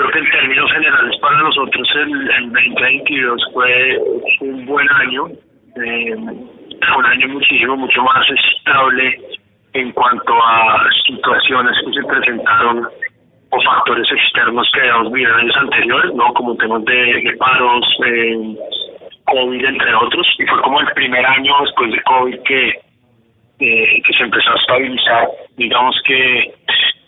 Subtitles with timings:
[0.00, 3.98] creo que en términos generales para nosotros el, el 2022 fue
[4.40, 5.28] un buen año,
[5.76, 9.20] eh, un año muchísimo, mucho más estable
[9.74, 12.88] en cuanto a situaciones que se presentaron
[13.50, 16.32] o factores externos que habíamos vivido en años anteriores, ¿no?
[16.34, 17.86] Como temas de, paros,
[19.24, 24.12] COVID, entre otros, y fue como el primer año después de COVID que, eh, que
[24.16, 25.28] se empezó a estabilizar.
[25.56, 26.54] Digamos que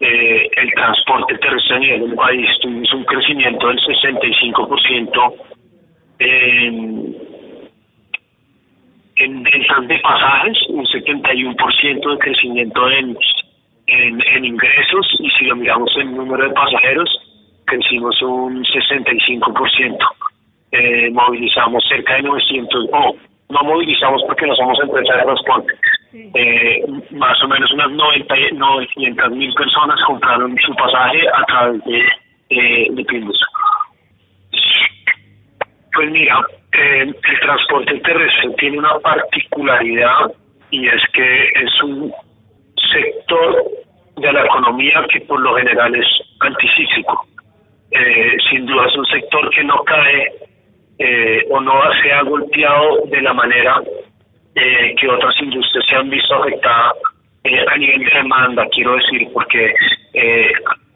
[0.00, 5.34] eh, el transporte terrestre a nivel del país tuvimos un crecimiento del 65%
[6.18, 7.16] en,
[9.16, 13.16] en ventas de pasajes, un 71% de crecimiento en,
[13.86, 17.10] en, ingresos y si lo miramos en número de pasajeros,
[17.66, 19.98] crecimos un 65%.
[20.72, 23.14] Eh, movilizamos cerca de 900, no,
[23.50, 25.72] no movilizamos porque no somos empresas de transporte,
[26.14, 31.98] eh, más o menos unas 90, 900 mil personas compraron su pasaje a través de,
[32.50, 33.04] eh, de
[35.92, 36.40] Pues mira,
[36.72, 40.32] eh, el transporte terrestre tiene una particularidad
[40.70, 42.12] y es que es un
[42.92, 43.64] sector
[44.16, 46.06] de la economía que por lo general es
[46.40, 47.26] anticíclico.
[47.90, 50.32] Eh, sin duda es un sector que no cae
[50.98, 53.80] eh, o no se ha golpeado de la manera
[54.54, 56.94] eh, que otras industrias se han visto afectadas
[57.44, 59.74] eh, a nivel de demanda, quiero decir, porque
[60.14, 60.52] eh,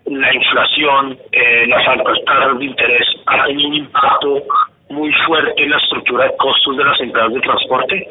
[0.07, 3.07] la inflación, eh, las altas tasas de interés
[3.49, 4.43] tenido un impacto
[4.91, 8.09] muy fuerte en la estructura de costos de las empresas de transporte.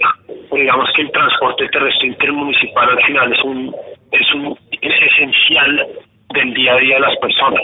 [0.52, 3.76] digamos que el transporte terrestre intermunicipal al final es un
[4.11, 5.88] es un es esencial
[6.34, 7.61] del día a día de las personas.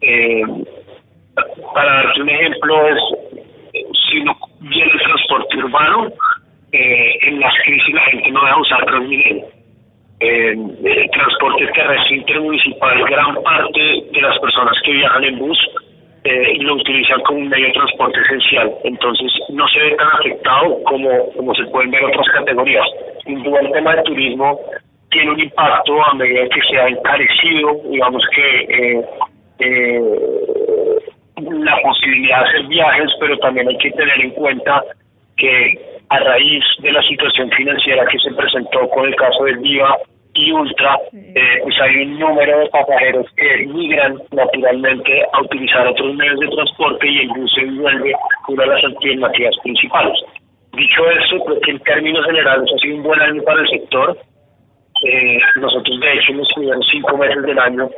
[0.00, 0.42] Eh,
[1.74, 2.98] para darte un ejemplo es
[4.10, 6.12] si no viene el transporte urbano,
[6.72, 9.44] eh, en las crisis la gente no deja usar Transmilenio.
[10.20, 10.50] Eh,
[10.84, 13.80] el transporte terrestre intermunicipal, gran parte
[14.12, 15.58] de las personas que viajan en bus
[16.24, 20.80] eh, lo utilizan como un medio de transporte esencial, entonces no se ve tan afectado
[20.84, 22.86] como, como se pueden ver otras categorías.
[23.24, 24.60] Sin duda el tema del turismo
[25.10, 29.04] tiene un impacto a medida que se ha encarecido, digamos que eh,
[29.58, 30.00] eh,
[31.50, 34.82] la posibilidad de hacer viajes, pero también hay que tener en cuenta
[35.36, 35.74] que
[36.12, 39.96] a raíz de la situación financiera que se presentó con el caso del Viva
[40.34, 46.14] y Ultra, eh, pues hay un número de pasajeros que migran naturalmente a utilizar otros
[46.14, 48.12] medios de transporte y el bus se vuelve
[48.48, 50.18] una de las alternativas principales.
[50.74, 54.18] Dicho eso, creo que en términos generales ha sido un buen año para el sector.
[55.04, 57.90] Eh, nosotros, de hecho, en los primeros cinco meses del año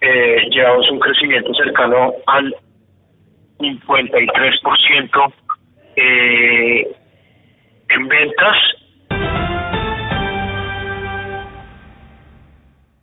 [0.00, 2.54] eh, llevamos un crecimiento cercano al
[3.58, 5.32] 53%
[5.96, 6.90] eh,
[7.90, 8.56] en ventas